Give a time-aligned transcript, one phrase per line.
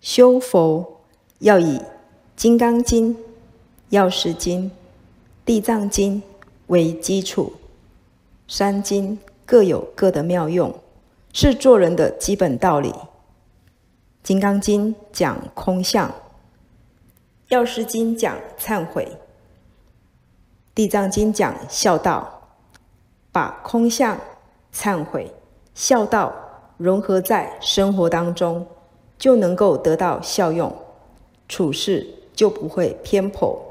[0.00, 1.00] 修佛
[1.40, 1.78] 要以
[2.36, 3.14] 《金刚经》
[3.88, 4.64] 《药师经》
[5.44, 6.22] 《地藏经》
[6.68, 7.52] 为基础，
[8.46, 10.72] 三经各有各的妙用，
[11.32, 12.90] 是做人的基本道理。
[14.22, 16.08] 《金刚经》讲空相，
[17.48, 19.04] 《药师经》讲忏悔，
[20.76, 22.40] 《地藏经》讲孝道，
[23.32, 24.16] 把空相、
[24.72, 25.34] 忏悔、
[25.74, 26.32] 孝道
[26.76, 28.64] 融合在生活当中。
[29.18, 30.72] 就能够得到效用，
[31.48, 33.67] 处事就不会偏颇。